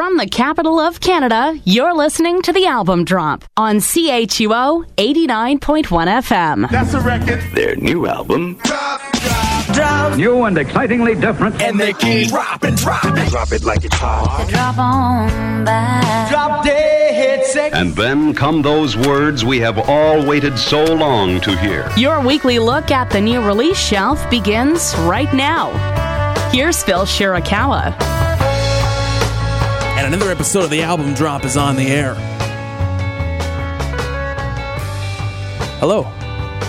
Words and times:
From 0.00 0.16
the 0.16 0.26
capital 0.26 0.80
of 0.80 0.98
Canada, 1.00 1.60
you're 1.66 1.92
listening 1.92 2.40
to 2.42 2.54
the 2.54 2.64
album 2.64 3.04
drop 3.04 3.44
on 3.58 3.80
CHUO 3.80 4.86
89.1 4.96 5.84
FM. 5.84 6.70
That's 6.70 6.94
a 6.94 7.00
record. 7.02 7.42
Their 7.54 7.76
new 7.76 8.06
album. 8.06 8.54
Drop, 8.64 9.12
drop, 9.12 9.74
drop. 9.74 10.16
New 10.16 10.44
and 10.44 10.56
excitingly 10.56 11.16
different. 11.16 11.60
And 11.60 11.78
they 11.78 11.92
keep 11.92 12.30
dropping, 12.30 12.76
dropping. 12.76 13.28
Drop 13.28 13.52
it 13.52 13.62
like 13.62 13.84
it's 13.84 13.94
hot. 13.94 14.48
Drop 14.48 14.78
on 14.78 15.66
back. 15.66 16.30
Drop 16.30 16.64
dead 16.64 17.44
sex. 17.44 17.76
And 17.76 17.94
then 17.94 18.32
come 18.32 18.62
those 18.62 18.96
words 18.96 19.44
we 19.44 19.58
have 19.60 19.78
all 19.86 20.24
waited 20.24 20.58
so 20.58 20.82
long 20.82 21.42
to 21.42 21.54
hear. 21.58 21.86
Your 21.98 22.24
weekly 22.24 22.58
look 22.58 22.90
at 22.90 23.10
the 23.10 23.20
new 23.20 23.42
release 23.42 23.76
shelf 23.76 24.30
begins 24.30 24.94
right 25.00 25.30
now. 25.34 25.68
Here's 26.52 26.82
Phil 26.82 27.04
Shirakawa. 27.04 28.29
And 30.00 30.14
another 30.14 30.30
episode 30.32 30.64
of 30.64 30.70
the 30.70 30.80
album 30.80 31.12
drop 31.12 31.44
is 31.44 31.58
on 31.58 31.76
the 31.76 31.86
air. 31.88 32.14
Hello. 35.78 36.04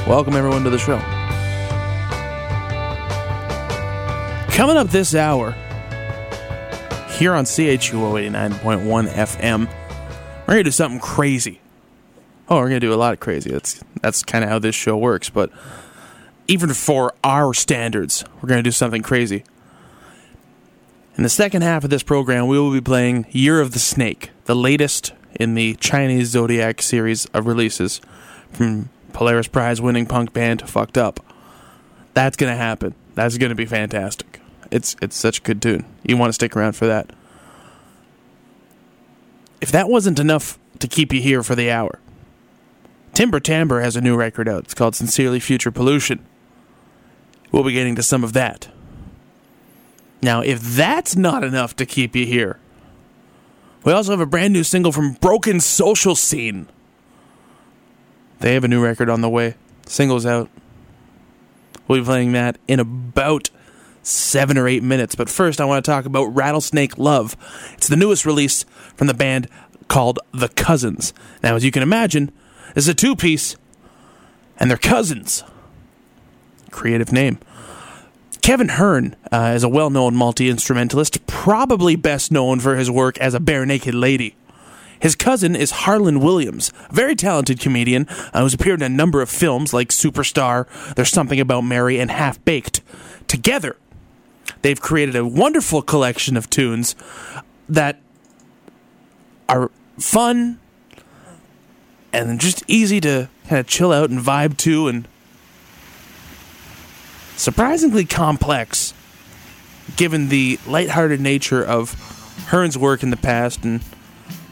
Welcome 0.05 0.35
everyone 0.35 0.65
to 0.65 0.69
the 0.69 0.77
show. 0.77 0.97
Coming 4.53 4.75
up 4.75 4.89
this 4.89 5.15
hour, 5.15 5.51
here 7.11 7.33
on 7.33 7.45
CHUO 7.45 8.19
89.1 8.21 9.07
FM, 9.07 9.59
we're 10.41 10.45
going 10.45 10.57
to 10.57 10.63
do 10.65 10.71
something 10.71 10.99
crazy. 10.99 11.61
Oh, 12.49 12.57
we're 12.57 12.67
going 12.67 12.81
to 12.81 12.85
do 12.85 12.93
a 12.93 12.95
lot 12.95 13.13
of 13.13 13.21
crazy. 13.21 13.49
That's 13.49 13.81
that's 14.01 14.23
kind 14.23 14.43
of 14.43 14.49
how 14.49 14.59
this 14.59 14.75
show 14.75 14.97
works, 14.97 15.29
but 15.29 15.49
even 16.49 16.73
for 16.73 17.13
our 17.23 17.53
standards, 17.53 18.25
we're 18.41 18.49
going 18.49 18.59
to 18.59 18.67
do 18.67 18.71
something 18.71 19.01
crazy. 19.01 19.45
In 21.17 21.23
the 21.23 21.29
second 21.29 21.61
half 21.61 21.83
of 21.83 21.89
this 21.89 22.03
program, 22.03 22.47
we 22.47 22.57
will 22.57 22.71
be 22.71 22.81
playing 22.81 23.25
Year 23.31 23.59
of 23.59 23.71
the 23.71 23.79
Snake, 23.79 24.31
the 24.45 24.55
latest 24.55 25.13
in 25.35 25.55
the 25.55 25.75
Chinese 25.75 26.29
Zodiac 26.29 26.81
series 26.81 27.25
of 27.27 27.47
releases 27.47 27.99
from 28.51 28.89
Polaris 29.11 29.47
Prize 29.47 29.81
winning 29.81 30.05
punk 30.05 30.31
band 30.31 30.67
Fucked 30.67 30.97
Up. 30.97 31.19
That's 32.13 32.37
going 32.37 32.51
to 32.51 32.57
happen. 32.57 32.95
That's 33.15 33.37
going 33.37 33.49
to 33.49 33.55
be 33.55 33.65
fantastic. 33.65 34.39
It's 34.71 34.95
it's 35.01 35.17
such 35.17 35.39
a 35.39 35.41
good 35.41 35.61
tune. 35.61 35.85
You 36.03 36.15
want 36.15 36.29
to 36.29 36.33
stick 36.33 36.55
around 36.55 36.73
for 36.73 36.87
that. 36.87 37.11
If 39.59 39.71
that 39.71 39.89
wasn't 39.89 40.17
enough 40.17 40.57
to 40.79 40.87
keep 40.87 41.11
you 41.13 41.21
here 41.21 41.43
for 41.43 41.55
the 41.55 41.69
hour, 41.69 41.99
Timber 43.13 43.41
Timbre 43.41 43.81
has 43.81 43.97
a 43.97 44.01
new 44.01 44.15
record 44.15 44.47
out. 44.47 44.63
It's 44.63 44.73
called 44.73 44.95
Sincerely 44.95 45.41
Future 45.41 45.71
Pollution. 45.71 46.25
We'll 47.51 47.63
be 47.63 47.73
getting 47.73 47.95
to 47.95 48.03
some 48.03 48.23
of 48.23 48.31
that. 48.33 48.69
Now, 50.21 50.41
if 50.41 50.61
that's 50.61 51.15
not 51.15 51.43
enough 51.43 51.75
to 51.77 51.85
keep 51.85 52.15
you 52.15 52.25
here, 52.25 52.59
we 53.83 53.91
also 53.91 54.11
have 54.11 54.19
a 54.19 54.25
brand 54.25 54.53
new 54.53 54.63
single 54.63 54.91
from 54.91 55.13
Broken 55.13 55.59
Social 55.59 56.15
Scene. 56.15 56.67
They 58.39 58.53
have 58.53 58.63
a 58.63 58.67
new 58.67 58.83
record 58.83 59.09
on 59.09 59.21
the 59.21 59.29
way. 59.29 59.55
Singles 59.85 60.25
out. 60.25 60.49
We'll 61.87 61.99
be 61.99 62.05
playing 62.05 62.31
that 62.33 62.57
in 62.67 62.79
about 62.79 63.49
seven 64.03 64.57
or 64.57 64.67
eight 64.67 64.83
minutes. 64.83 65.15
But 65.15 65.29
first, 65.29 65.59
I 65.59 65.65
want 65.65 65.83
to 65.83 65.91
talk 65.91 66.05
about 66.05 66.25
Rattlesnake 66.25 66.97
Love. 66.97 67.35
It's 67.73 67.87
the 67.87 67.95
newest 67.95 68.25
release 68.25 68.63
from 68.95 69.07
the 69.07 69.13
band 69.13 69.47
called 69.87 70.19
The 70.31 70.49
Cousins. 70.49 71.13
Now, 71.43 71.55
as 71.55 71.65
you 71.65 71.71
can 71.71 71.83
imagine, 71.83 72.31
is 72.75 72.87
a 72.87 72.93
two 72.93 73.15
piece, 73.15 73.55
and 74.57 74.69
they're 74.69 74.77
cousins. 74.77 75.43
Creative 76.69 77.11
name. 77.11 77.39
Kevin 78.41 78.69
Hearn 78.69 79.15
uh, 79.31 79.53
is 79.55 79.63
a 79.63 79.69
well 79.69 79.89
known 79.89 80.15
multi 80.15 80.49
instrumentalist, 80.49 81.25
probably 81.27 81.95
best 81.95 82.31
known 82.31 82.59
for 82.59 82.75
his 82.75 82.89
work 82.89 83.17
as 83.19 83.33
a 83.35 83.39
Barenaked 83.39 83.93
Lady. 83.93 84.35
His 84.99 85.15
cousin 85.15 85.55
is 85.55 85.71
Harland 85.71 86.21
Williams, 86.23 86.71
a 86.89 86.93
very 86.93 87.15
talented 87.15 87.59
comedian 87.59 88.07
uh, 88.33 88.41
who's 88.41 88.53
appeared 88.53 88.81
in 88.81 88.91
a 88.91 88.95
number 88.95 89.21
of 89.21 89.29
films 89.29 89.73
like 89.73 89.89
Superstar, 89.89 90.67
There's 90.95 91.09
Something 91.09 91.39
About 91.39 91.61
Mary, 91.61 91.99
and 91.99 92.11
Half 92.11 92.43
Baked. 92.45 92.81
Together, 93.27 93.77
they've 94.61 94.79
created 94.79 95.15
a 95.15 95.25
wonderful 95.25 95.81
collection 95.81 96.37
of 96.37 96.49
tunes 96.49 96.95
that 97.67 97.99
are 99.49 99.71
fun 99.97 100.59
and 102.13 102.39
just 102.39 102.63
easy 102.67 102.99
to 103.01 103.29
kind 103.47 103.59
of 103.59 103.67
chill 103.67 103.91
out 103.91 104.09
and 104.09 104.19
vibe 104.19 104.57
to 104.57 104.87
and 104.87 105.07
surprisingly 107.41 108.05
complex 108.05 108.93
given 109.95 110.29
the 110.29 110.59
lighthearted 110.67 111.19
nature 111.19 111.65
of 111.65 111.95
Hearn's 112.49 112.77
work 112.77 113.01
in 113.01 113.09
the 113.09 113.17
past 113.17 113.63
and 113.63 113.81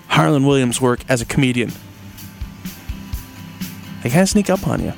Harland 0.08 0.48
Williams' 0.48 0.82
work 0.82 1.02
as 1.08 1.22
a 1.22 1.26
comedian. 1.26 1.72
They 4.02 4.10
kind 4.10 4.24
of 4.24 4.30
sneak 4.30 4.50
up 4.50 4.68
on 4.68 4.82
you. 4.84 4.94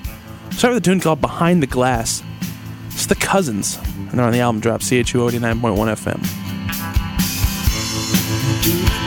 Start 0.52 0.74
with 0.74 0.84
a 0.84 0.86
tune 0.86 1.02
called 1.02 1.20
Behind 1.20 1.62
the 1.62 1.68
Glass. 1.68 2.24
It's 2.88 3.08
the 3.08 3.16
Cousins, 3.16 3.78
and 3.78 4.12
they're 4.12 4.26
on 4.26 4.32
the 4.32 4.40
album 4.40 4.62
drop, 4.62 4.80
CHU 4.80 4.96
89.1 4.96 6.22
FM. 8.88 9.01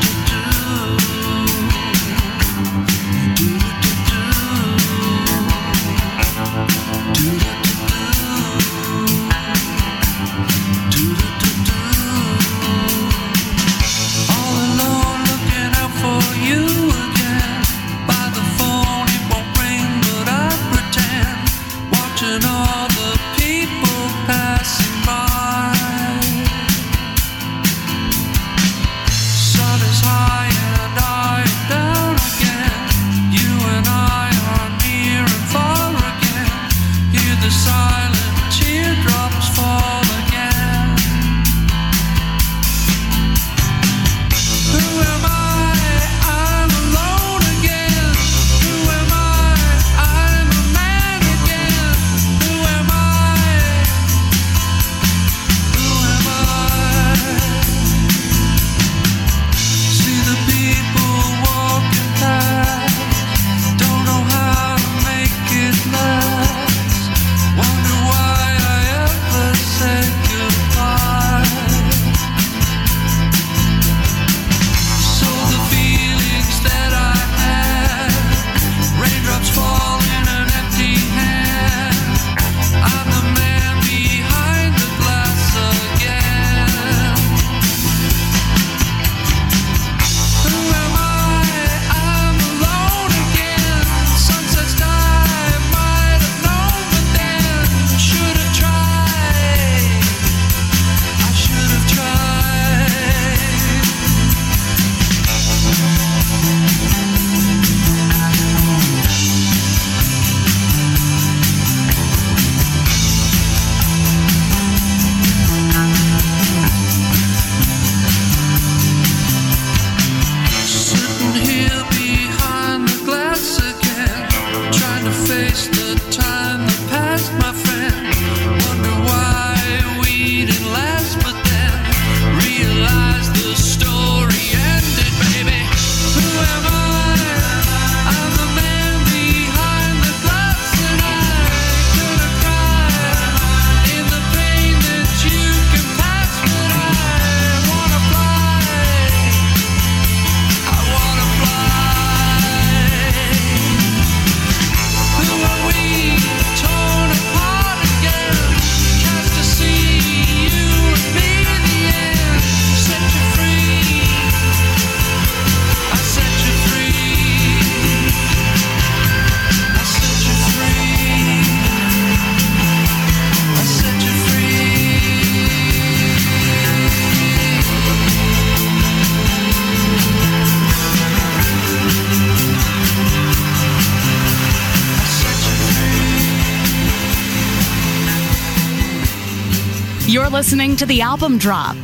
Listening 190.45 190.77
to 190.77 190.85
the 190.85 191.01
album 191.01 191.39
drop. 191.39 191.75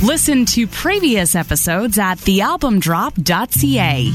Listen 0.00 0.44
to 0.44 0.64
previous 0.68 1.34
episodes 1.34 1.98
at 1.98 2.16
thealbumdrop.ca. 2.18 4.12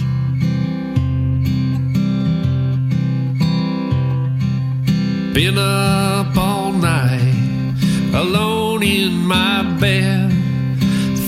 Been 5.33 5.57
up 5.57 6.37
all 6.37 6.71
night, 6.71 7.75
alone 8.13 8.81
in 8.81 9.11
my 9.27 9.77
bed. 9.77 10.31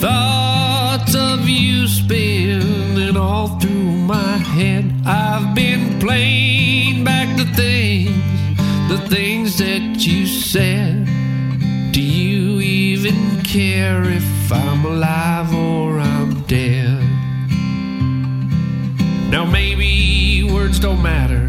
Thoughts 0.00 1.14
of 1.14 1.46
you 1.46 1.86
spinning 1.86 3.18
all 3.18 3.60
through 3.60 3.90
my 4.08 4.38
head. 4.38 4.90
I've 5.04 5.54
been 5.54 6.00
playing 6.00 7.04
back 7.04 7.36
the 7.36 7.44
things, 7.52 8.88
the 8.88 9.06
things 9.06 9.58
that 9.58 10.06
you 10.06 10.26
said. 10.26 11.15
Do 11.96 12.02
you 12.02 12.60
even 12.60 13.42
care 13.42 14.02
if 14.04 14.52
I'm 14.52 14.84
alive 14.84 15.54
or 15.54 15.98
I'm 15.98 16.42
dead? 16.42 17.00
Now 19.30 19.46
maybe 19.46 20.42
words 20.42 20.78
don't 20.78 21.02
matter, 21.02 21.48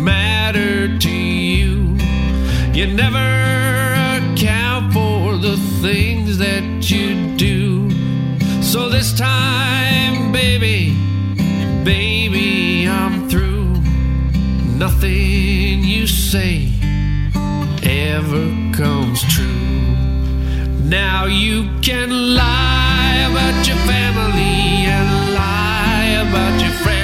matter 0.00 0.96
to 0.96 1.10
you. 1.10 1.98
You 2.72 2.94
never 2.94 3.18
account 4.16 4.94
for 4.94 5.36
the 5.36 5.58
things 5.82 6.38
that 6.38 6.90
you 6.90 7.36
do. 7.36 7.90
So 8.62 8.88
this 8.88 9.12
time, 9.12 10.32
baby, 10.32 10.96
baby, 11.84 12.88
I'm 12.88 13.28
through. 13.28 13.74
Nothing 14.78 15.84
you 15.84 16.06
say 16.06 16.72
ever. 17.82 18.61
Now 20.92 21.24
you 21.24 21.70
can 21.80 22.10
lie 22.36 23.26
about 23.30 23.66
your 23.66 23.78
family 23.86 24.84
and 24.84 25.34
lie 25.34 26.20
about 26.20 26.60
your 26.60 26.70
friends. 26.82 27.01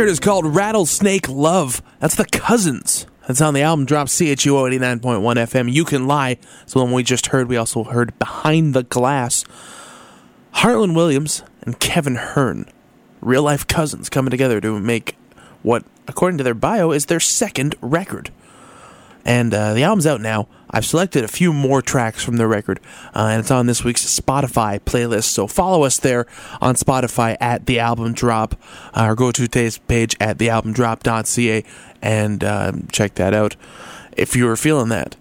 Record 0.00 0.12
is 0.12 0.20
called 0.20 0.46
Rattlesnake 0.46 1.28
Love. 1.28 1.82
That's 1.98 2.14
the 2.14 2.24
Cousins. 2.24 3.06
That's 3.28 3.42
on 3.42 3.52
the 3.52 3.60
album 3.60 3.84
drop 3.84 4.06
CHUO 4.06 4.66
89.1 4.78 5.20
FM. 5.20 5.70
You 5.70 5.84
Can 5.84 6.06
Lie. 6.06 6.38
So 6.64 6.78
the 6.78 6.86
one 6.86 6.94
we 6.94 7.02
just 7.02 7.26
heard, 7.26 7.50
we 7.50 7.58
also 7.58 7.84
heard 7.84 8.18
Behind 8.18 8.72
the 8.72 8.84
Glass. 8.84 9.44
Harland 10.52 10.96
Williams 10.96 11.42
and 11.60 11.78
Kevin 11.78 12.14
Hearn, 12.14 12.64
real 13.20 13.42
life 13.42 13.66
cousins, 13.66 14.08
coming 14.08 14.30
together 14.30 14.58
to 14.62 14.80
make 14.80 15.18
what, 15.60 15.84
according 16.08 16.38
to 16.38 16.44
their 16.44 16.54
bio, 16.54 16.92
is 16.92 17.04
their 17.04 17.20
second 17.20 17.74
record. 17.82 18.30
And 19.26 19.52
uh, 19.52 19.74
the 19.74 19.82
album's 19.82 20.06
out 20.06 20.22
now. 20.22 20.48
I've 20.70 20.86
selected 20.86 21.24
a 21.24 21.28
few 21.28 21.52
more 21.52 21.82
tracks 21.82 22.22
from 22.22 22.36
the 22.36 22.46
record, 22.46 22.80
uh, 23.14 23.28
and 23.30 23.40
it's 23.40 23.50
on 23.50 23.66
this 23.66 23.84
week's 23.84 24.04
Spotify 24.04 24.80
playlist. 24.80 25.24
So 25.24 25.46
follow 25.46 25.82
us 25.82 25.98
there 25.98 26.26
on 26.60 26.74
Spotify 26.74 27.36
at 27.40 27.66
the 27.66 27.78
album 27.78 28.12
drop, 28.12 28.54
uh, 28.94 29.06
or 29.08 29.14
go 29.14 29.32
to 29.32 29.42
today's 29.42 29.78
page 29.78 30.16
at 30.20 30.38
thealbumdrop.ca 30.38 31.64
and 32.02 32.44
uh, 32.44 32.72
check 32.92 33.14
that 33.16 33.34
out 33.34 33.56
if 34.16 34.36
you 34.36 34.46
were 34.46 34.56
feeling 34.56 34.88
that. 34.90 35.16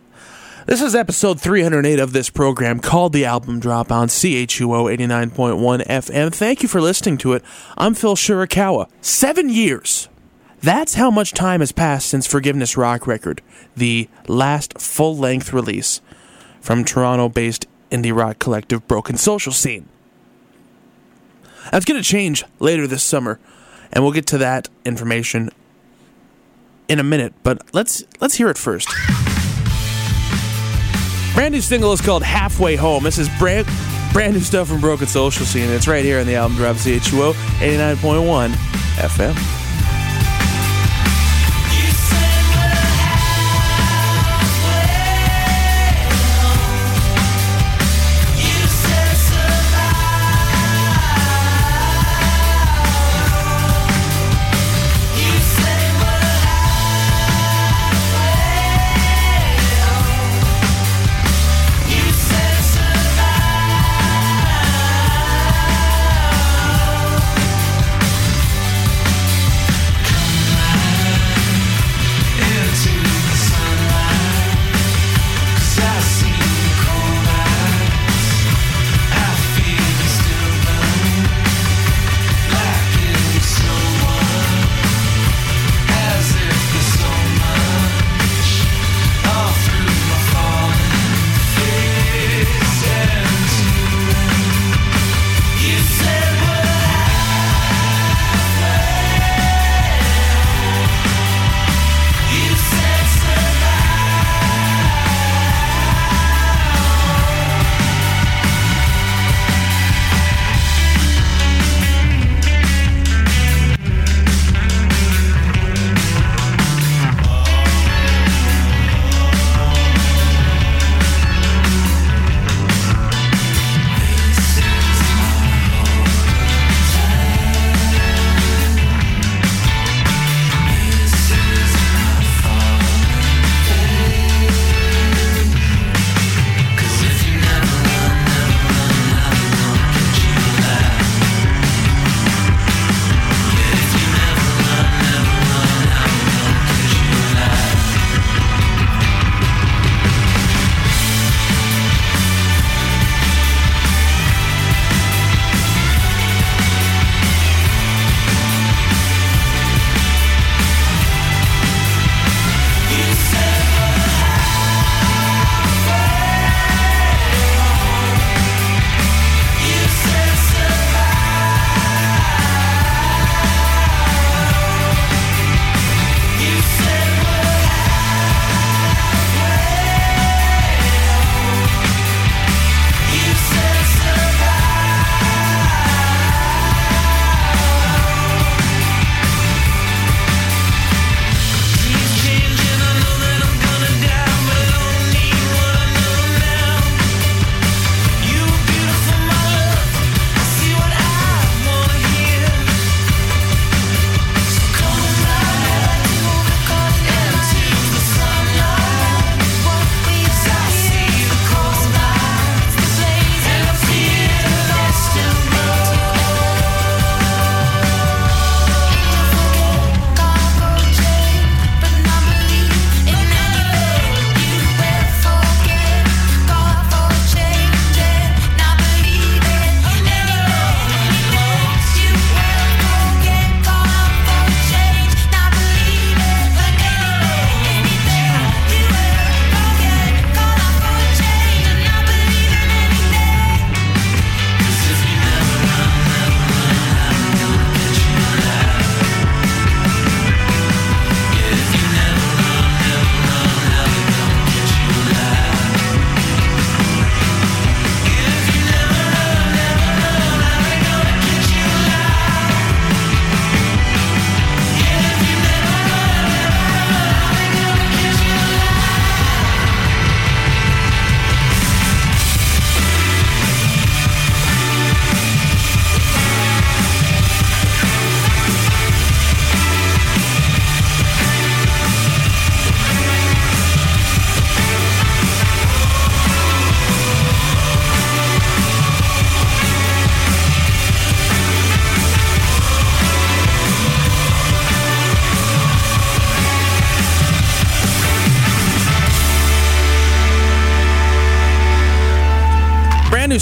This 0.65 0.83
is 0.83 0.93
episode 0.93 1.41
308 1.41 1.99
of 1.99 2.13
this 2.13 2.29
program 2.29 2.79
called 2.79 3.11
The 3.11 3.25
Album 3.25 3.59
Drop 3.59 3.91
on 3.91 4.07
CHUO 4.07 4.95
89.1 4.95 5.87
FM. 5.87 6.31
Thank 6.31 6.61
you 6.61 6.69
for 6.69 6.79
listening 6.79 7.17
to 7.19 7.33
it. 7.33 7.43
I'm 7.75 7.95
Phil 7.95 8.15
Shirakawa. 8.15 8.87
Seven 9.01 9.49
years. 9.49 10.09
That's 10.61 10.95
how 10.95 11.09
much 11.09 11.33
time 11.33 11.61
has 11.61 11.71
passed 11.71 12.09
since 12.09 12.27
Forgiveness 12.27 12.75
Rock 12.75 13.07
Record, 13.07 13.41
the 13.77 14.09
last 14.27 14.79
full 14.79 15.15
length 15.15 15.53
release 15.53 16.01
from 16.59 16.83
Toronto 16.83 17.29
based 17.29 17.65
indie 17.91 18.15
rock 18.15 18.39
collective 18.39 18.85
Broken 18.87 19.15
Social 19.15 19.53
Scene. 19.53 19.87
That's 21.71 21.85
going 21.85 22.01
to 22.01 22.07
change 22.07 22.43
later 22.59 22.87
this 22.87 23.03
summer, 23.03 23.39
and 23.93 24.03
we'll 24.03 24.13
get 24.13 24.27
to 24.27 24.37
that 24.39 24.69
information 24.85 25.49
in 26.89 26.99
a 26.99 27.03
minute, 27.03 27.33
but 27.43 27.61
let's 27.73 28.03
let's 28.19 28.35
hear 28.35 28.49
it 28.49 28.57
first. 28.57 28.89
Brand 31.35 31.53
new 31.53 31.61
single 31.61 31.93
is 31.93 32.01
called 32.01 32.23
Halfway 32.23 32.75
Home. 32.75 33.03
This 33.03 33.17
is 33.17 33.29
brand 33.37 33.65
brand 34.11 34.33
new 34.33 34.41
stuff 34.41 34.67
from 34.67 34.81
Broken 34.81 35.07
Social 35.07 35.45
Scene. 35.45 35.69
It's 35.69 35.87
right 35.87 36.03
here 36.03 36.19
on 36.19 36.25
the 36.25 36.35
album 36.35 36.57
drop 36.57 36.75
CHUO 36.75 37.33
89.1 37.59 38.49
FM. 38.97 39.68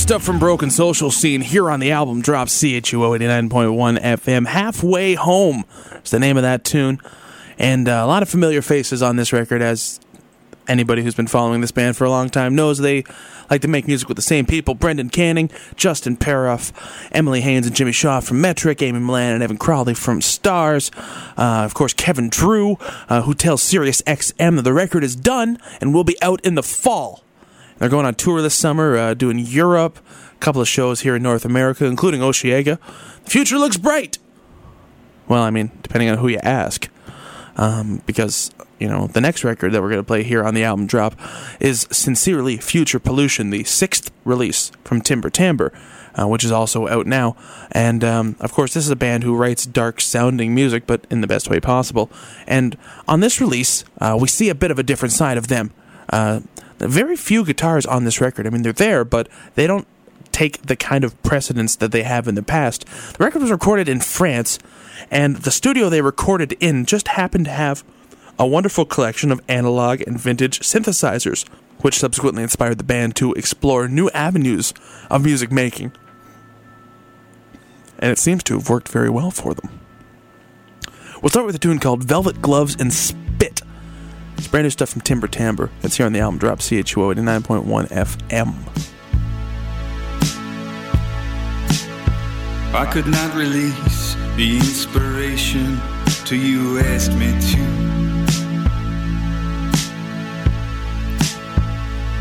Stuff 0.07 0.23
from 0.23 0.39
Broken 0.39 0.69
Social 0.69 1.11
Scene 1.11 1.41
here 1.41 1.69
on 1.69 1.81
the 1.81 1.91
album 1.91 2.21
drop 2.21 2.47
CHUO 2.47 3.19
89.1 3.19 3.99
FM. 3.99 4.47
Halfway 4.47 5.15
Home 5.15 5.65
is 6.01 6.11
the 6.11 6.17
name 6.17 6.37
of 6.37 6.43
that 6.43 6.63
tune. 6.63 7.01
And 7.59 7.89
uh, 7.89 8.03
a 8.05 8.07
lot 8.07 8.23
of 8.23 8.29
familiar 8.29 8.61
faces 8.61 9.03
on 9.03 9.17
this 9.17 9.33
record, 9.33 9.61
as 9.61 9.99
anybody 10.65 11.03
who's 11.03 11.13
been 11.13 11.27
following 11.27 11.59
this 11.59 11.71
band 11.71 11.97
for 11.97 12.05
a 12.05 12.09
long 12.09 12.29
time 12.29 12.55
knows 12.55 12.77
they 12.77 13.03
like 13.49 13.59
to 13.63 13.67
make 13.67 13.85
music 13.85 14.07
with 14.07 14.15
the 14.15 14.21
same 14.21 14.45
people 14.45 14.75
Brendan 14.75 15.09
Canning, 15.09 15.51
Justin 15.75 16.15
Peroff, 16.15 16.71
Emily 17.11 17.41
Haines, 17.41 17.67
and 17.67 17.75
Jimmy 17.75 17.91
Shaw 17.91 18.21
from 18.21 18.39
Metric, 18.39 18.81
Amy 18.81 18.99
Millan, 18.99 19.33
and 19.33 19.43
Evan 19.43 19.57
Cranley 19.57 19.93
from 19.93 20.21
Stars. 20.21 20.89
Uh, 21.35 21.63
of 21.65 21.73
course, 21.73 21.91
Kevin 21.91 22.29
Drew, 22.29 22.77
uh, 23.09 23.23
who 23.23 23.33
tells 23.33 23.61
Sirius 23.61 24.01
XM 24.03 24.55
that 24.55 24.61
the 24.61 24.71
record 24.71 25.03
is 25.03 25.17
done 25.17 25.59
and 25.81 25.93
will 25.93 26.05
be 26.05 26.15
out 26.21 26.39
in 26.45 26.55
the 26.55 26.63
fall. 26.63 27.25
They're 27.79 27.89
going 27.89 28.05
on 28.05 28.15
tour 28.15 28.41
this 28.41 28.55
summer, 28.55 28.97
uh, 28.97 29.13
doing 29.13 29.39
Europe, 29.39 29.99
a 30.33 30.37
couple 30.37 30.61
of 30.61 30.67
shows 30.67 31.01
here 31.01 31.15
in 31.15 31.23
North 31.23 31.45
America, 31.45 31.85
including 31.85 32.21
Osheaga. 32.21 32.79
The 33.23 33.29
future 33.29 33.57
looks 33.57 33.77
bright. 33.77 34.17
Well, 35.27 35.43
I 35.43 35.49
mean, 35.49 35.71
depending 35.81 36.09
on 36.09 36.17
who 36.17 36.27
you 36.27 36.39
ask. 36.41 36.89
Um, 37.55 38.03
because, 38.05 38.51
you 38.79 38.87
know, 38.87 39.07
the 39.07 39.19
next 39.19 39.43
record 39.43 39.71
that 39.71 39.81
we're 39.81 39.89
going 39.89 39.99
to 39.99 40.07
play 40.07 40.23
here 40.23 40.43
on 40.43 40.53
the 40.53 40.63
album 40.63 40.85
drop 40.85 41.15
is 41.59 41.87
Sincerely 41.91 42.57
Future 42.57 42.99
Pollution, 42.99 43.49
the 43.49 43.63
sixth 43.63 44.11
release 44.25 44.71
from 44.83 45.01
Timber 45.01 45.31
Timbre, 45.31 45.73
uh, 46.13 46.27
which 46.27 46.43
is 46.43 46.51
also 46.51 46.87
out 46.87 47.07
now. 47.07 47.35
And, 47.71 48.03
um, 48.03 48.35
of 48.39 48.53
course, 48.53 48.75
this 48.75 48.85
is 48.85 48.91
a 48.91 48.95
band 48.95 49.23
who 49.23 49.35
writes 49.35 49.65
dark 49.65 50.01
sounding 50.01 50.53
music, 50.53 50.85
but 50.85 51.05
in 51.09 51.21
the 51.21 51.27
best 51.27 51.49
way 51.49 51.59
possible. 51.59 52.11
And 52.45 52.77
on 53.07 53.21
this 53.21 53.41
release, 53.41 53.83
uh, 53.99 54.17
we 54.19 54.27
see 54.27 54.49
a 54.49 54.55
bit 54.55 54.69
of 54.69 54.77
a 54.77 54.83
different 54.83 55.13
side 55.13 55.37
of 55.37 55.47
them. 55.47 55.71
Uh, 56.09 56.41
very 56.79 57.15
few 57.15 57.43
guitars 57.43 57.85
on 57.85 58.03
this 58.03 58.21
record. 58.21 58.45
I 58.45 58.49
mean, 58.49 58.61
they're 58.61 58.73
there, 58.73 59.03
but 59.03 59.27
they 59.55 59.67
don't 59.67 59.87
take 60.31 60.61
the 60.63 60.75
kind 60.75 61.03
of 61.03 61.21
precedence 61.23 61.75
that 61.77 61.91
they 61.91 62.03
have 62.03 62.27
in 62.27 62.35
the 62.35 62.43
past. 62.43 62.85
The 62.85 63.23
record 63.23 63.41
was 63.41 63.51
recorded 63.51 63.89
in 63.89 63.99
France, 63.99 64.59
and 65.09 65.37
the 65.37 65.51
studio 65.51 65.89
they 65.89 66.01
recorded 66.01 66.53
in 66.59 66.85
just 66.85 67.09
happened 67.09 67.45
to 67.45 67.51
have 67.51 67.83
a 68.37 68.45
wonderful 68.45 68.85
collection 68.85 69.31
of 69.31 69.41
analog 69.47 70.01
and 70.01 70.19
vintage 70.19 70.59
synthesizers, 70.59 71.47
which 71.79 71.97
subsequently 71.97 72.43
inspired 72.43 72.77
the 72.77 72.83
band 72.83 73.15
to 73.15 73.33
explore 73.33 73.87
new 73.87 74.09
avenues 74.11 74.73
of 75.09 75.25
music 75.25 75.51
making. 75.51 75.91
And 77.97 78.11
it 78.11 78.19
seems 78.19 78.43
to 78.43 78.53
have 78.55 78.69
worked 78.69 78.89
very 78.89 79.09
well 79.09 79.31
for 79.31 79.55
them. 79.55 79.79
We'll 81.21 81.29
start 81.29 81.47
with 81.47 81.55
a 81.55 81.59
tune 81.59 81.79
called 81.79 82.03
Velvet 82.03 82.43
Gloves 82.43 82.75
and 82.79 82.93
Spit. 82.93 83.63
It's 84.37 84.47
brand 84.47 84.65
new 84.65 84.69
stuff 84.69 84.89
from 84.89 85.01
Timber 85.01 85.27
Timbre. 85.27 85.69
It's 85.81 85.97
here 85.97 86.05
on 86.05 86.13
the 86.13 86.19
album 86.19 86.37
drop 86.37 86.59
CHUO 86.59 87.15
89.1 87.15 87.87
FM. 87.89 88.53
I 92.73 92.85
could 92.85 93.07
not 93.07 93.33
release 93.33 94.15
the 94.35 94.57
inspiration 94.57 95.79
till 96.25 96.37
you 96.37 96.79
asked 96.79 97.13
me 97.13 97.31
to. 97.51 97.87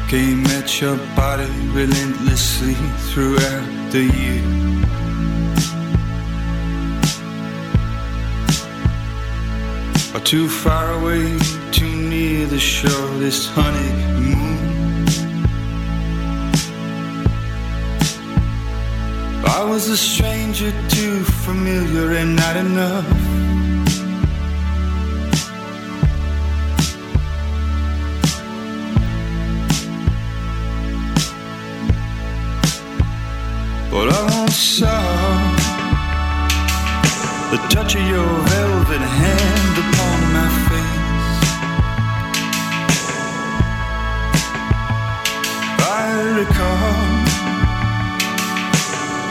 Came 0.08 0.46
at 0.46 0.80
your 0.80 0.96
body 1.14 1.50
relentlessly 1.73 2.75
throughout 3.11 3.92
the 3.92 4.04
year. 4.04 5.05
Or 10.16 10.20
too 10.20 10.49
far 10.49 10.94
away, 10.94 11.38
too 11.73 11.94
near 11.94 12.46
the 12.46 12.58
shore, 12.58 13.18
this 13.18 13.46
honeymoon. 13.50 14.56
I 19.45 19.62
was 19.62 19.90
a 19.90 19.97
stranger, 19.97 20.73
too 20.88 21.23
familiar 21.45 22.12
and 22.12 22.34
not 22.34 22.56
enough. 22.56 23.06
But 33.90 34.08
I 34.14 34.38
once 34.40 34.56
saw 34.56 35.56
the 37.50 37.58
touch 37.69 37.97
of 37.97 38.08
your 38.08 38.25
velvet 38.25 39.02
hand 39.02 39.46
recall 46.16 47.26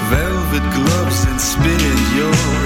velvet 0.10 0.66
gloves 0.74 1.26
and 1.26 1.42
spinning 1.42 2.00
in 2.18 2.65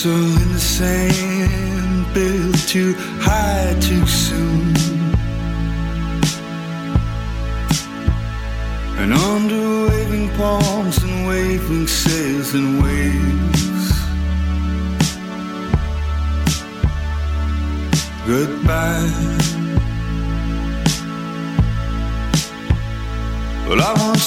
castle 0.00 0.42
in 0.42 0.52
the 0.52 0.58
sand 0.58 2.14
built 2.14 2.56
too 2.66 2.94
high 3.20 3.76
too 3.80 4.06
soon. 4.06 4.74
And 8.96 9.12
under 9.12 9.88
waving 9.88 10.30
palms 10.36 11.02
and 11.02 11.26
waving 11.26 11.86
sails 11.86 12.54
and 12.54 12.82
waves. 12.82 13.92
Goodbye. 18.26 19.10
Well, 23.68 23.82
I 23.82 23.92
once 24.08 24.22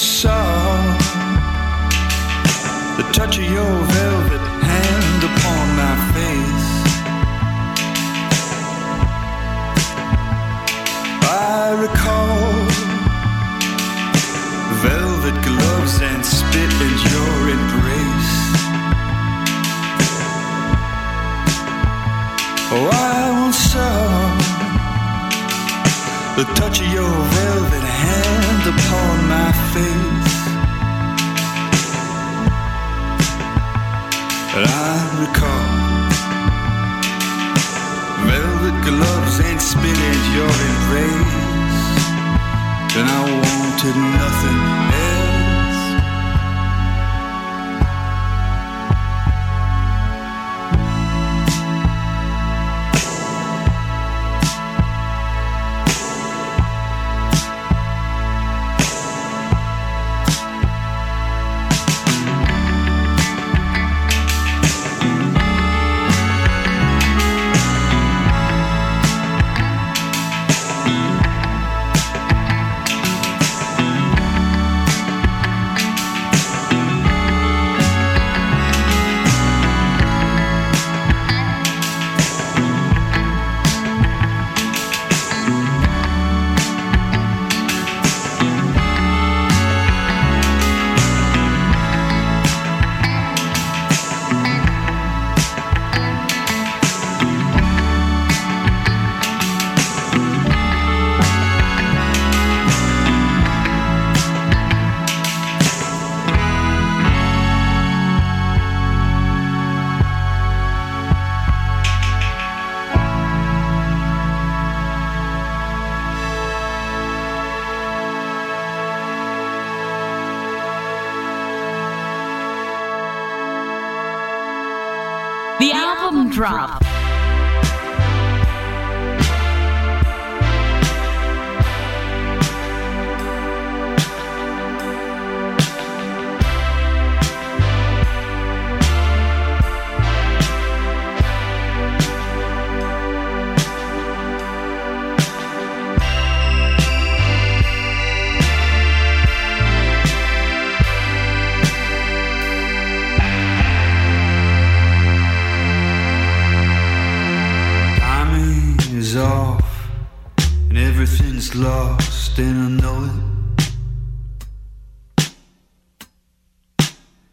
lost, 161.54 162.38
and 162.38 162.58
I 162.58 162.68
know 162.82 163.10
it. 163.10 163.20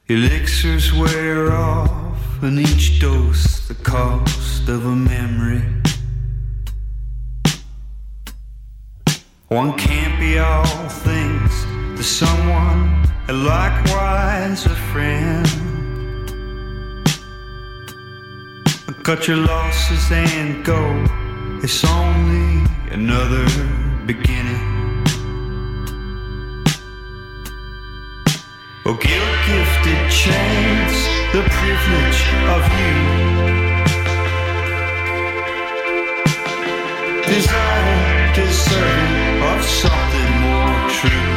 Elixirs 0.07 0.93
wear 0.93 1.51
off, 1.51 2.43
and 2.43 2.59
each 2.59 2.99
dose 2.99 3.67
the 3.67 3.75
cost 3.75 4.67
of 4.69 4.85
a 4.85 4.95
memory. 4.95 5.63
One 9.47 9.77
can't 9.77 10.19
be 10.19 10.39
all 10.39 10.89
things 10.89 11.51
to 11.97 12.03
someone, 12.03 13.05
and 13.27 13.45
likewise 13.45 14.65
a 14.65 14.75
friend. 14.91 15.47
Cut 19.03 19.27
your 19.27 19.37
losses 19.37 20.11
and 20.11 20.63
go. 20.63 20.79
It's 21.63 21.83
only 21.83 22.65
another 22.91 23.45
beginning. 24.05 24.59
Oh, 28.85 28.95
guilt 28.95 29.37
gifted 29.45 30.09
chains, 30.09 30.95
the 31.33 31.43
privilege 31.57 32.21
of 32.55 32.61
you. 32.79 32.95
Desire 37.31 38.33
deserving 38.33 39.43
of 39.43 39.63
something 39.63 40.31
more 40.41 40.89
true. 40.97 41.29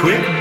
Quick, 0.00 0.39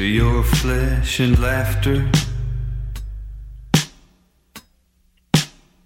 of 0.00 0.06
your 0.06 0.42
flesh 0.42 1.20
and 1.20 1.38
laughter. 1.38 2.10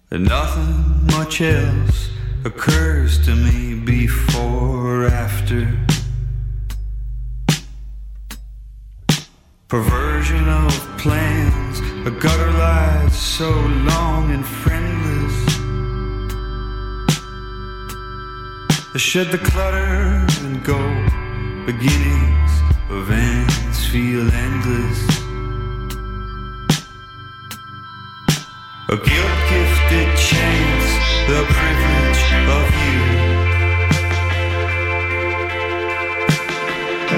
And 0.09 0.23
nothing 0.29 1.05
much 1.07 1.41
else 1.41 2.09
occurs 2.45 3.23
to 3.25 3.35
me 3.35 3.75
before 3.75 5.03
or 5.03 5.05
after. 5.07 5.61
Perversion 9.67 10.47
of 10.47 10.71
plans, 10.97 11.79
a 12.07 12.11
gutter 12.11 12.51
lies 12.53 13.17
so 13.17 13.49
long 13.91 14.31
and 14.31 14.45
friendless. 14.45 15.37
I 18.93 18.97
shed 18.97 19.27
the 19.31 19.39
clutter 19.39 20.25
and 20.45 20.63
go. 20.63 20.79
Beginnings 21.65 22.74
of 22.89 23.09
ends 23.09 23.87
feel 23.87 24.29
endless. 24.31 24.99
A 28.89 28.97
guilt 28.97 29.39
gifted 29.49 30.09
chance, 30.17 30.87
the 31.27 31.43
privilege 31.55 32.23
of 32.59 32.67
you. 32.85 33.01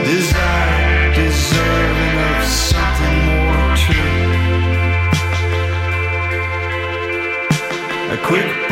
Desire 0.06 1.14
deserving 1.16 2.16
of 2.30 2.44
something 2.46 3.18
more 3.28 3.76
true. 3.76 4.38
A 8.14 8.18
quick 8.26 8.67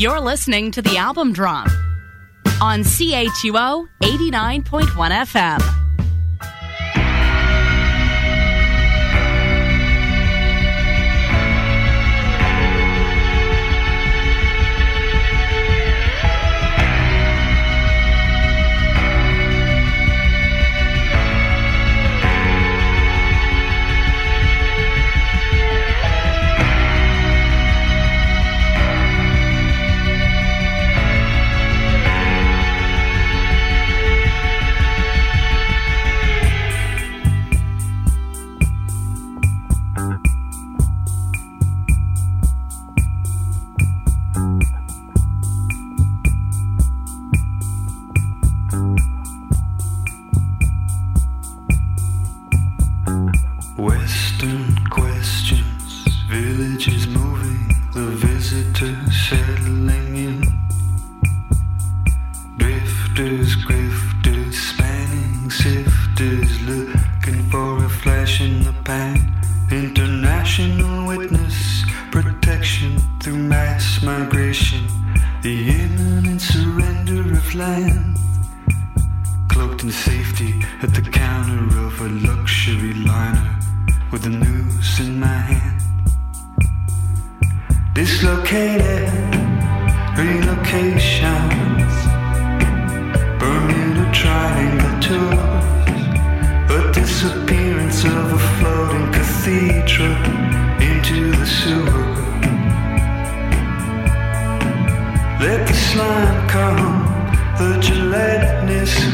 You're 0.00 0.18
listening 0.18 0.70
to 0.70 0.80
the 0.80 0.96
album 0.96 1.34
drop 1.34 1.68
on 2.62 2.80
CHUO 2.80 3.86
89.1 4.02 4.86
FM. 4.96 5.79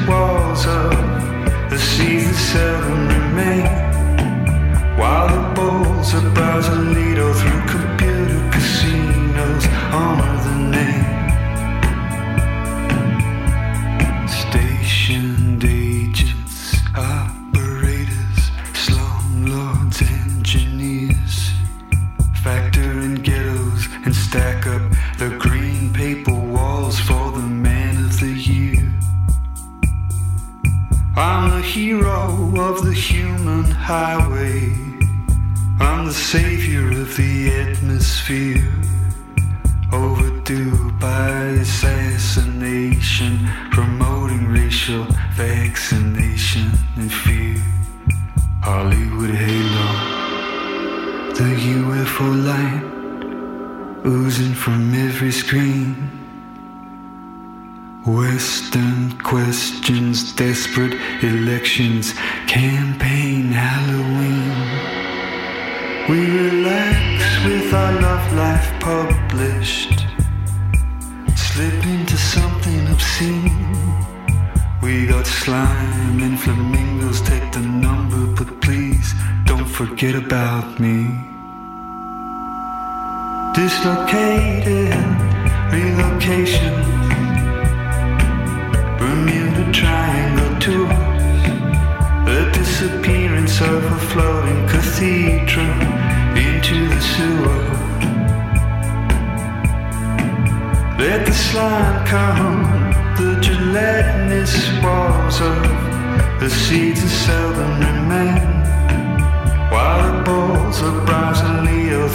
walls 0.09 0.66
up. 0.66 1.06
seeds 106.66 107.00
of 107.05 107.11
seldom 107.11 107.79
remain. 107.79 108.42
While 109.70 110.02
the 110.02 110.22
balls 110.24 110.83
of 110.83 111.07
brass 111.07 111.40
and 111.40 111.64
Leo 111.64 112.09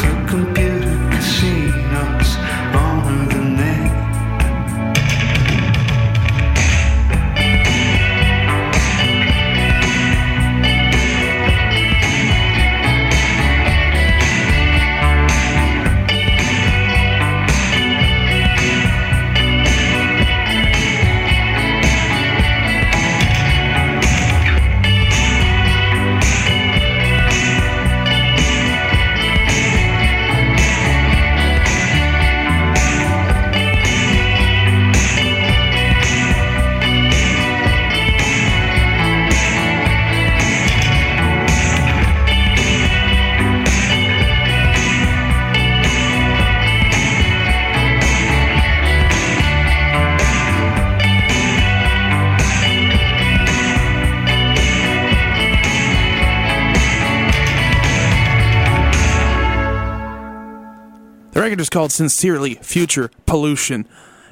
is 61.62 61.70
called 61.70 61.92
Sincerely 61.92 62.56
Future 62.56 63.12
Pollution. 63.26 63.88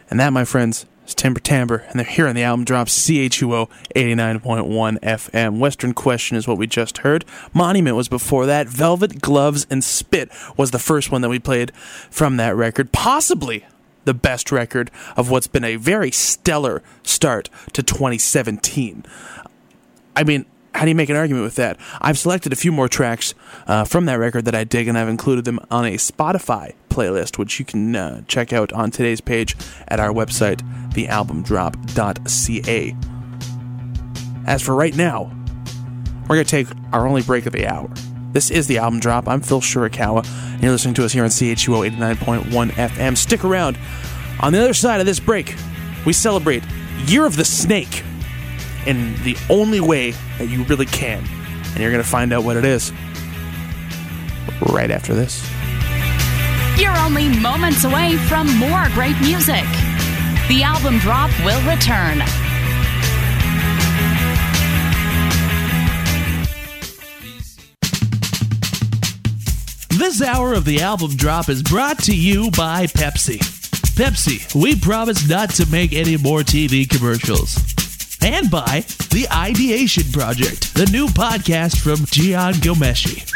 And 0.10 0.20
that, 0.20 0.34
my 0.34 0.44
friends, 0.44 0.86
is 1.08 1.14
Timber 1.14 1.40
Timbre, 1.40 1.86
and 1.88 2.00
they're 2.00 2.06
here 2.06 2.28
on 2.28 2.36
the 2.36 2.44
album 2.44 2.66
drop 2.66 2.88
CHUO 2.88 3.70
89.1 3.96 5.00
FM. 5.00 5.60
Western 5.60 5.94
Question 5.94 6.38
is 6.38 6.48
what 6.48 6.58
we 6.58 6.68
just 6.68 7.00
heard. 7.00 7.24
Monument 7.54 7.96
was 7.96 8.10
before 8.10 8.46
that. 8.48 8.68
Velvet 8.68 9.22
Gloves 9.22 9.68
and 9.70 9.84
Spit 9.84 10.30
was 10.58 10.72
the 10.72 10.80
first 10.80 11.12
one 11.12 11.22
that 11.22 11.30
we 11.30 11.40
played 11.40 11.74
from 12.10 12.38
that 12.38 12.56
record. 12.56 12.92
Possibly 12.92 13.66
the 14.06 14.14
best 14.14 14.52
record 14.52 14.90
of 15.16 15.30
what's 15.30 15.48
been 15.48 15.64
a 15.64 15.76
very 15.76 16.12
stellar 16.12 16.82
start 17.04 17.50
to 17.74 17.84
2017. 17.84 19.06
I 20.16 20.24
mean, 20.24 20.46
how 20.74 20.86
do 20.86 20.90
you 20.90 20.96
make 20.96 21.10
an 21.10 21.16
argument 21.16 21.44
with 21.44 21.56
that? 21.56 21.78
I've 22.02 22.18
selected 22.18 22.54
a 22.54 22.56
few 22.56 22.72
more 22.72 22.88
tracks 22.88 23.34
uh, 23.68 23.84
from 23.84 24.06
that 24.06 24.20
record 24.20 24.46
that 24.46 24.56
I 24.56 24.64
dig, 24.64 24.88
and 24.88 24.98
I've 24.98 25.10
included 25.10 25.46
them 25.46 25.60
on 25.70 25.86
a 25.86 25.96
Spotify 25.96 26.74
playlist, 27.00 27.38
which 27.38 27.60
you 27.60 27.66
can 27.66 27.96
uh, 27.96 28.22
check 28.28 28.52
out 28.52 28.74
on 28.74 28.92
today's 28.92 29.22
page 29.22 29.56
at 29.88 30.02
our 30.02 30.12
website, 30.12 30.60
thealbumdrop.ca. 30.92 32.96
As 34.46 34.62
for 34.62 34.76
right 34.76 34.96
now, 34.96 35.32
we're 36.24 36.36
going 36.36 36.46
to 36.46 36.52
take 36.52 36.68
our 36.92 37.08
only 37.08 37.22
break 37.22 37.46
of 37.46 37.54
the 37.54 37.68
hour. 37.68 37.90
This 38.34 38.52
is 38.52 38.68
the 38.68 38.80
album 38.80 39.00
drop. 39.00 39.30
I'm 39.30 39.40
Phil 39.40 39.62
Shirakawa, 39.62 40.26
and 40.54 40.62
you're 40.62 40.74
listening 40.74 40.96
to 40.96 41.06
us 41.06 41.14
here 41.14 41.24
on 41.24 41.30
CHUO 41.30 41.90
89.1 41.90 42.72
FM. 42.72 43.18
Stick 43.18 43.46
around. 43.46 43.80
On 44.42 44.52
the 44.52 44.62
other 44.62 44.74
side 44.74 45.00
of 45.00 45.06
this 45.06 45.22
break, 45.22 45.56
we 46.06 46.12
celebrate 46.12 46.64
Year 47.06 47.26
of 47.26 47.38
the 47.38 47.46
Snake 47.46 48.04
in 48.86 49.16
the 49.24 49.38
only 49.50 49.80
way 49.80 50.12
that 50.38 50.50
you 50.50 50.66
really 50.66 50.86
can. 50.86 51.24
And 51.70 51.78
you're 51.78 51.92
going 51.92 52.04
to 52.04 52.10
find 52.10 52.34
out 52.34 52.44
what 52.44 52.58
it 52.58 52.66
is 52.66 52.92
right 54.70 54.92
after 54.92 55.14
this. 55.14 55.50
You're 56.80 56.98
only 57.00 57.28
moments 57.40 57.84
away 57.84 58.16
from 58.16 58.48
more 58.58 58.88
great 58.94 59.20
music. 59.20 59.66
The 60.48 60.62
album 60.64 60.98
drop 61.00 61.30
will 61.44 61.62
return. 61.70 62.20
This 69.90 70.22
hour 70.22 70.54
of 70.54 70.64
the 70.64 70.80
album 70.82 71.18
drop 71.18 71.50
is 71.50 71.62
brought 71.62 72.02
to 72.04 72.16
you 72.16 72.50
by 72.52 72.86
Pepsi. 72.86 73.40
Pepsi, 73.98 74.56
we 74.56 74.80
promise 74.80 75.28
not 75.28 75.50
to 75.56 75.70
make 75.70 75.92
any 75.92 76.16
more 76.16 76.40
TV 76.40 76.90
commercials. 76.90 77.58
And 78.22 78.50
by 78.50 78.86
The 79.12 79.28
Ideation 79.30 80.10
Project, 80.14 80.74
the 80.76 80.86
new 80.94 81.08
podcast 81.08 81.82
from 81.82 81.98
Jian 81.98 82.54
Ghomeshi. 82.54 83.30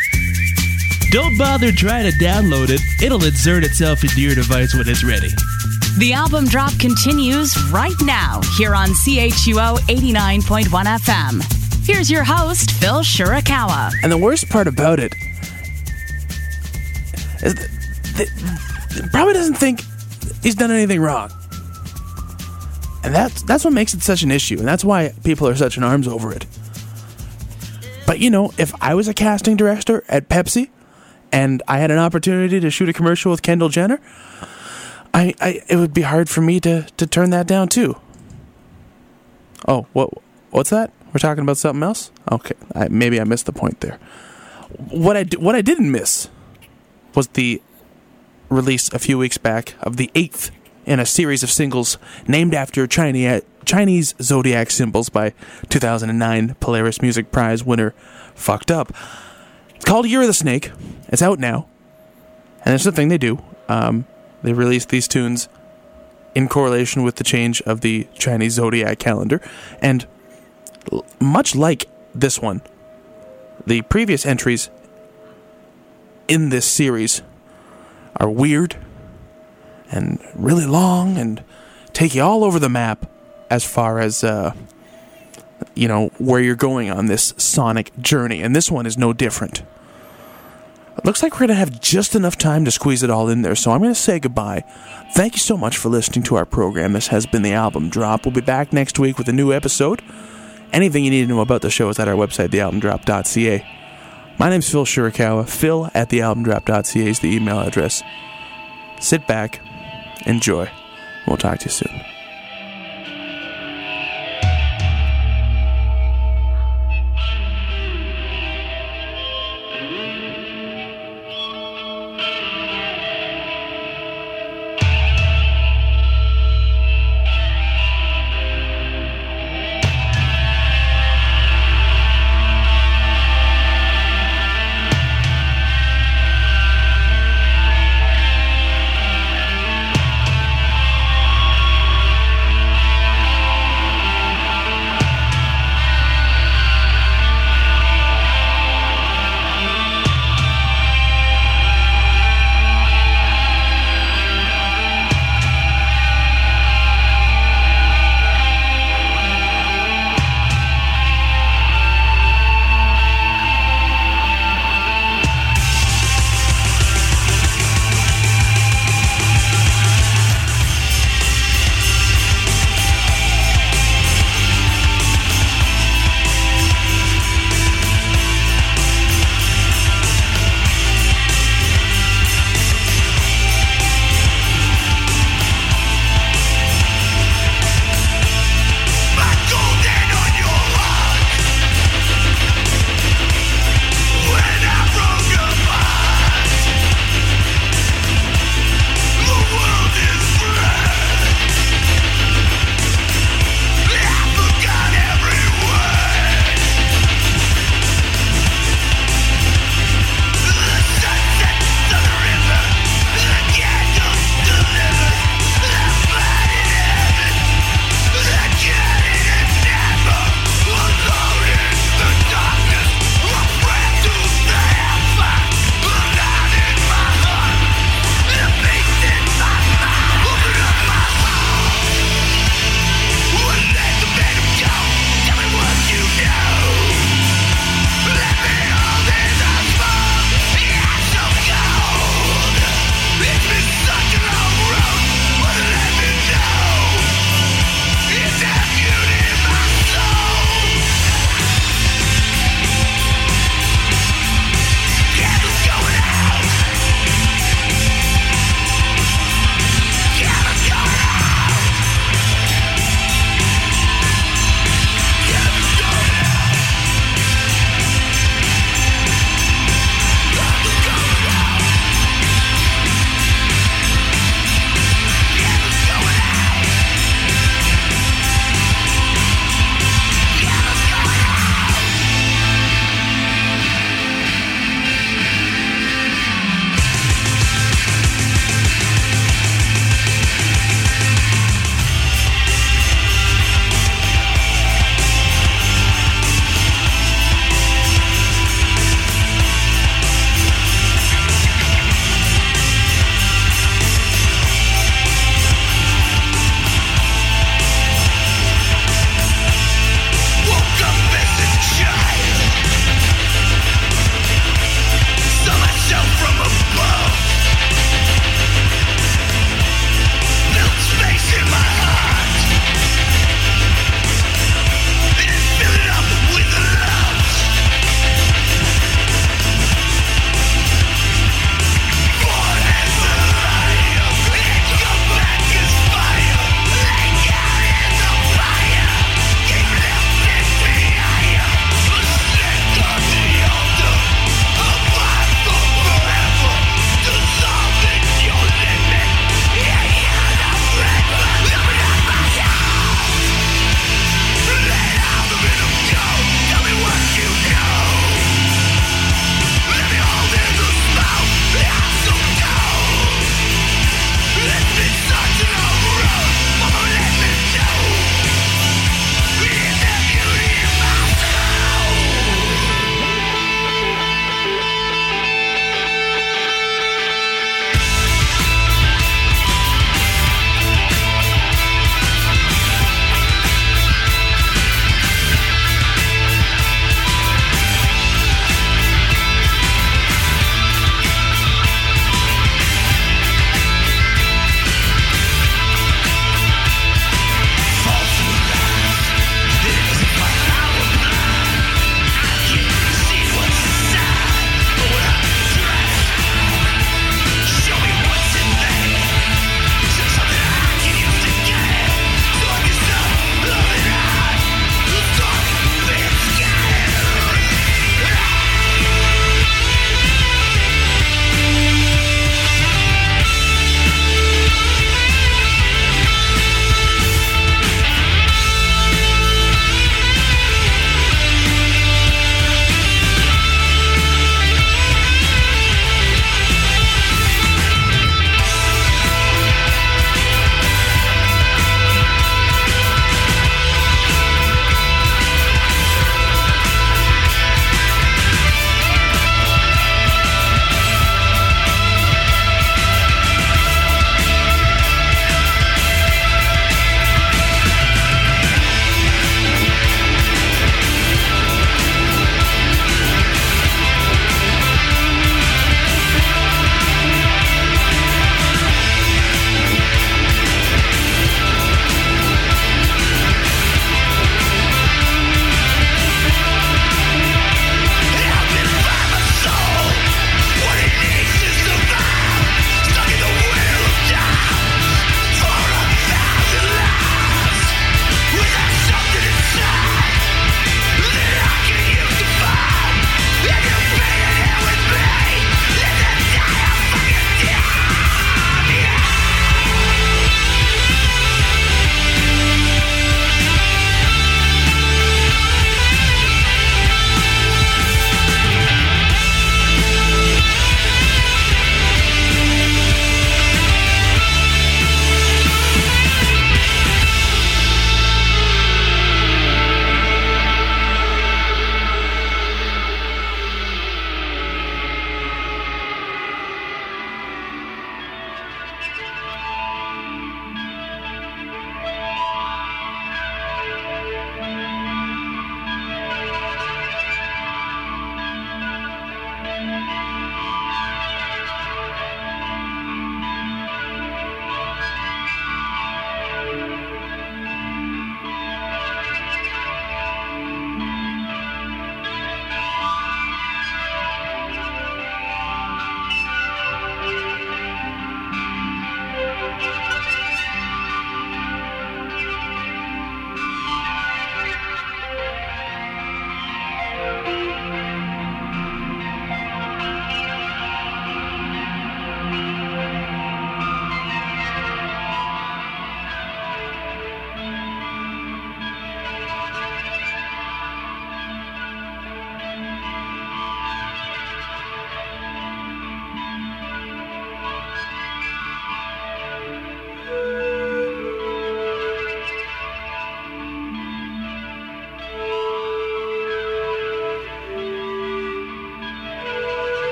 Don't 1.13 1.38
bother 1.38 1.71
trying 1.71 2.12
to 2.12 2.17
download 2.17 2.71
it, 2.71 2.82
it'll 2.99 3.23
insert 3.23 3.63
itself 3.63 4.02
into 4.04 4.19
your 4.19 4.34
device 4.34 4.73
when 4.73 4.89
it's 4.89 5.04
ready. 5.04 5.30
The 5.99 6.12
album 6.12 6.45
drop 6.45 6.71
continues 6.80 7.56
right 7.69 7.93
now 8.02 8.41
here 8.58 8.73
on 8.73 8.88
CHUO 8.88 9.78
89.1 9.82 10.65
FM. 10.65 11.86
Here's 11.86 12.10
your 12.10 12.23
host, 12.23 12.71
Phil 12.71 13.02
Shirakawa. 13.02 13.91
And 14.02 14.12
the 14.12 14.17
worst 14.17 14.49
part 14.49 14.65
about 14.65 14.99
it 14.99 15.13
is 17.43 17.54
that 17.54 17.69
that- 18.17 19.10
probably 19.12 19.36
doesn't 19.36 19.60
think 19.60 19.84
he's 20.41 20.56
done 20.56 20.71
anything 20.71 20.99
wrong. 20.99 21.32
And 23.04 23.13
that's 23.13 23.43
that's 23.43 23.63
what 23.63 23.73
makes 23.73 23.93
it 23.93 24.02
such 24.02 24.23
an 24.23 24.32
issue, 24.32 24.58
and 24.58 24.67
that's 24.67 24.84
why 24.84 25.13
people 25.23 25.47
are 25.47 25.56
such 25.56 25.78
in 25.78 25.84
arms 25.84 26.08
over 26.08 26.34
it. 26.34 26.47
But 28.08 28.17
you 28.17 28.32
know, 28.32 28.52
if 28.58 28.73
I 28.82 28.95
was 28.95 29.08
a 29.08 29.13
casting 29.13 29.56
director 29.56 30.04
at 30.10 30.28
Pepsi 30.28 30.69
and 31.33 31.63
I 31.67 31.79
had 31.79 31.91
an 31.91 31.97
opportunity 31.97 32.59
to 32.59 32.69
shoot 32.69 32.87
a 32.87 32.93
commercial 32.93 33.31
with 33.31 33.41
Kendall 33.41 33.67
Jenner, 33.67 33.99
I, 35.13 35.33
I 35.41 35.61
it 35.67 35.75
would 35.75 35.93
be 35.93 36.03
hard 36.03 36.29
for 36.29 36.41
me 36.41 36.59
to, 36.61 36.83
to 36.83 37.07
turn 37.07 37.31
that 37.31 37.47
down 37.47 37.67
too. 37.67 37.97
Oh, 39.67 39.87
what 39.93 40.11
what's 40.51 40.69
that? 40.69 40.93
We're 41.07 41.19
talking 41.19 41.43
about 41.43 41.57
something 41.57 41.83
else? 41.83 42.11
Okay, 42.31 42.55
I, 42.73 42.87
maybe 42.87 43.19
I 43.19 43.23
missed 43.23 43.47
the 43.47 43.51
point 43.51 43.81
there. 43.81 43.99
What 44.89 45.17
I 45.17 45.23
what 45.37 45.55
I 45.55 45.61
didn't 45.61 45.91
miss 45.91 46.29
was 47.15 47.27
the 47.29 47.61
release 48.49 48.91
a 48.93 48.99
few 48.99 49.17
weeks 49.17 49.37
back 49.37 49.75
of 49.81 49.97
the 49.97 50.11
eighth 50.15 50.51
in 50.85 50.99
a 50.99 51.05
series 51.05 51.43
of 51.43 51.49
singles 51.49 51.97
named 52.27 52.53
after 52.53 52.85
Chinese 52.85 53.41
Chinese 53.65 54.13
zodiac 54.21 54.69
symbols 54.69 55.09
by 55.09 55.33
2009 55.69 56.55
Polaris 56.59 57.01
Music 57.01 57.31
Prize 57.31 57.63
winner 57.63 57.91
Fucked 58.35 58.69
Up. 58.69 58.93
It's 59.75 59.85
called 59.85 60.07
Year 60.07 60.21
of 60.21 60.27
the 60.27 60.33
Snake. 60.33 60.71
It's 61.13 61.21
out 61.21 61.38
now, 61.38 61.67
and 62.65 62.73
it's 62.73 62.86
the 62.86 62.91
thing 62.91 63.10
they 63.10 63.19
do. 63.19 63.38
Um, 63.69 64.08
they 64.41 64.52
release 64.52 64.84
these 64.84 65.08
tunes 65.08 65.47
in 66.34 66.49
correlation 66.49 67.04
with 67.04 67.17
the 67.17 67.23
change 67.23 67.62
of 67.62 67.82
the 67.82 68.08
Chinese 68.15 68.54
zodiac 68.54 68.97
calendar, 68.97 69.39
and 69.80 70.08
l- 70.91 71.06
much 71.21 71.56
like 71.56 71.88
this 72.15 72.39
one, 72.41 72.63
the 73.67 73.84
previous 73.84 74.26
entries 74.26 74.71
in 76.28 76.49
this 76.49 76.65
series 76.65 77.21
are 78.15 78.30
weird 78.32 78.76
and 79.91 80.19
really 80.34 80.65
long 80.65 81.19
and 81.19 81.43
take 81.93 82.16
you 82.16 82.24
all 82.24 82.43
over 82.43 82.57
the 82.57 82.70
map 82.70 83.07
as 83.51 83.64
far 83.64 83.99
as 83.99 84.24
uh, 84.24 84.51
you 85.76 85.88
know 85.88 86.07
where 86.18 86.41
you're 86.41 86.55
going 86.55 86.89
on 86.89 87.05
this 87.05 87.36
sonic 87.38 87.95
journey. 87.99 88.41
And 88.41 88.55
this 88.55 88.72
one 88.72 88.88
is 88.88 88.97
no 88.97 89.14
different 89.14 89.61
it 90.97 91.05
looks 91.05 91.23
like 91.23 91.33
we're 91.33 91.39
going 91.39 91.47
to 91.49 91.55
have 91.55 91.79
just 91.79 92.15
enough 92.15 92.37
time 92.37 92.65
to 92.65 92.71
squeeze 92.71 93.03
it 93.03 93.09
all 93.09 93.29
in 93.29 93.41
there 93.41 93.55
so 93.55 93.71
i'm 93.71 93.81
going 93.81 93.93
to 93.93 93.99
say 93.99 94.19
goodbye. 94.19 94.63
Thank 95.13 95.33
you 95.33 95.39
so 95.39 95.55
much 95.55 95.77
for 95.77 95.89
listening 95.89 96.23
to 96.23 96.35
our 96.35 96.45
program. 96.45 96.93
This 96.93 97.07
has 97.07 97.27
been 97.27 97.43
the 97.43 97.53
album 97.53 97.89
drop. 97.89 98.25
We'll 98.25 98.33
be 98.33 98.41
back 98.41 98.73
next 98.73 98.97
week 98.97 99.19
with 99.19 99.27
a 99.27 99.33
new 99.33 99.53
episode. 99.53 100.01
Anything 100.71 101.03
you 101.03 101.11
need 101.11 101.21
to 101.21 101.27
know 101.27 101.41
about 101.41 101.61
the 101.61 101.69
show 101.69 101.87
is 101.89 101.99
at 101.99 102.07
our 102.07 102.15
website 102.15 102.49
thealbumdrop.ca 102.49 103.63
my 104.39 104.49
name's 104.49 104.69
phil 104.69 104.85
shirakawa. 104.85 105.47
Phil 105.47 105.89
at 105.93 106.09
thealbumdrop.ca 106.09 107.07
is 107.07 107.19
the 107.19 107.33
email 107.33 107.59
address. 107.59 108.01
Sit 108.99 109.27
back. 109.27 109.61
Enjoy. 110.25 110.69
We'll 111.27 111.37
talk 111.37 111.59
to 111.59 111.65
you 111.65 111.71
soon 111.71 112.12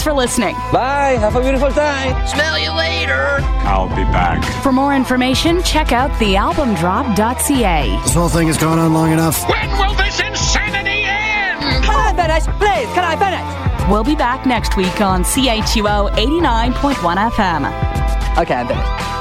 Thanks 0.00 0.08
for 0.08 0.16
listening. 0.16 0.54
Bye. 0.72 1.18
Have 1.20 1.36
a 1.36 1.42
beautiful 1.42 1.70
time. 1.70 2.26
Smell 2.26 2.58
you 2.58 2.72
later. 2.72 3.36
I'll 3.68 3.90
be 3.90 4.04
back. 4.04 4.42
For 4.62 4.72
more 4.72 4.94
information, 4.94 5.62
check 5.62 5.92
out 5.92 6.10
thealbumdrop.ca. 6.12 8.00
This 8.02 8.14
whole 8.14 8.30
thing 8.30 8.46
has 8.46 8.56
gone 8.56 8.78
on 8.78 8.94
long 8.94 9.12
enough. 9.12 9.46
When 9.46 9.70
will 9.72 9.92
this 9.96 10.18
insanity 10.18 11.04
end? 11.04 11.84
Can 11.84 11.94
I 11.94 12.14
finish? 12.16 12.44
Please, 12.56 12.88
can 12.94 13.04
I 13.04 13.14
finish? 13.20 13.90
We'll 13.90 14.02
be 14.02 14.16
back 14.16 14.46
next 14.46 14.74
week 14.74 15.02
on 15.02 15.22
CHUO 15.22 16.10
89.1 16.12 17.30
FM. 17.32 18.38
Okay, 18.38 18.54
I'm 18.54 18.68
finished. 18.68 19.19